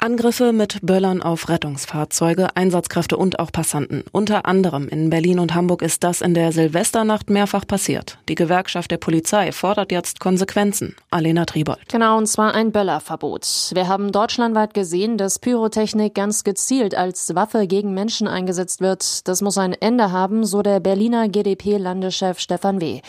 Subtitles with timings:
[0.00, 4.04] Angriffe mit Böllern auf Rettungsfahrzeuge, Einsatzkräfte und auch Passanten.
[4.12, 8.18] Unter anderem in Berlin und Hamburg ist das in der Silvesternacht mehrfach passiert.
[8.28, 10.94] Die Gewerkschaft der Polizei fordert jetzt Konsequenzen.
[11.10, 11.88] Alena Triebold.
[11.88, 13.70] Genau, und zwar ein Böllerverbot.
[13.74, 19.26] Wir haben deutschlandweit gesehen, dass Pyrotechnik ganz gezielt als Waffe gegen Menschen eingesetzt wird.
[19.26, 23.00] Das muss ein Ende haben, so der Berliner GdP-Landeschef Stefan W.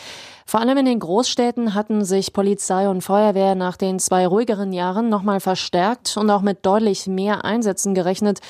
[0.50, 5.08] Vor allem in den Großstädten hatten sich Polizei und Feuerwehr nach den zwei ruhigeren Jahren
[5.08, 8.40] nochmal verstärkt und auch mit deutlich mehr Einsätzen gerechnet.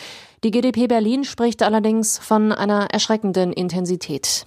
[0.43, 4.47] Die GdP Berlin spricht allerdings von einer erschreckenden Intensität.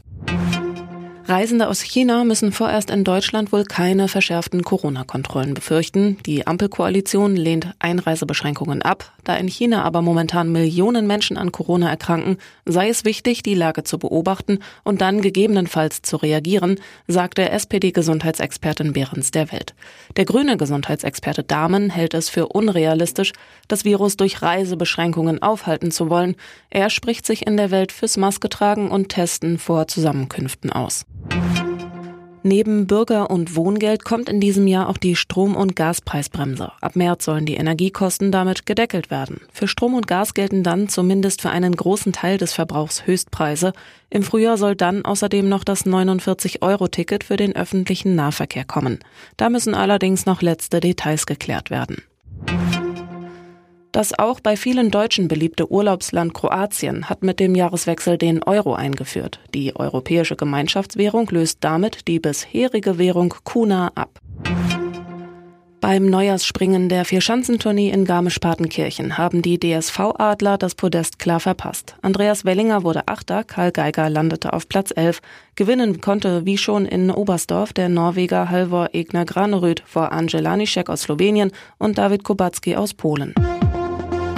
[1.26, 6.18] Reisende aus China müssen vorerst in Deutschland wohl keine verschärften Corona-Kontrollen befürchten.
[6.26, 9.14] Die Ampelkoalition lehnt Einreisebeschränkungen ab.
[9.24, 13.86] Da in China aber momentan Millionen Menschen an Corona erkranken, sei es wichtig, die Lage
[13.86, 19.76] zu beobachten und dann gegebenenfalls zu reagieren, sagte SPD-Gesundheitsexpertin Behrens der Welt.
[20.18, 23.32] Der grüne Gesundheitsexperte Dahmen hält es für unrealistisch,
[23.70, 26.36] das Virus durch Reisebeschränkungen aufhalten zu wollen.
[26.70, 31.06] Er spricht sich in der Welt fürs Maske tragen und Testen vor Zusammenkünften aus.
[32.46, 36.74] Neben Bürger- und Wohngeld kommt in diesem Jahr auch die Strom- und Gaspreisbremse.
[36.82, 39.40] Ab März sollen die Energiekosten damit gedeckelt werden.
[39.54, 43.72] Für Strom und Gas gelten dann zumindest für einen großen Teil des Verbrauchs Höchstpreise.
[44.10, 49.00] Im Frühjahr soll dann außerdem noch das 49-Euro-Ticket für den öffentlichen Nahverkehr kommen.
[49.38, 52.04] Da müssen allerdings noch letzte Details geklärt werden.
[53.94, 59.40] Das auch bei vielen Deutschen beliebte Urlaubsland Kroatien hat mit dem Jahreswechsel den Euro eingeführt.
[59.54, 64.20] Die europäische Gemeinschaftswährung löst damit die bisherige Währung Kuna ab.
[65.80, 71.96] Beim Neujahrsspringen der Vierschanzentournee in Garmisch-Partenkirchen haben die DSV-Adler das Podest klar verpasst.
[72.02, 75.20] Andreas Wellinger wurde Achter, Karl Geiger landete auf Platz 11.
[75.56, 81.04] Gewinnen konnte wie schon in Oberstdorf der Norweger Halvor Egner Graneröd vor Angela Nischek aus
[81.04, 83.36] Slowenien und David Kubacki aus Polen.